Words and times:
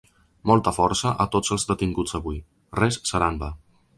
Molta 0.51 0.71
força 0.77 1.11
a 1.25 1.27
tots 1.35 1.53
els 1.57 1.67
detinguts 1.73 2.17
avui, 2.21 2.41
res 2.83 3.01
serà 3.13 3.31
en 3.35 3.41
va! 3.47 3.53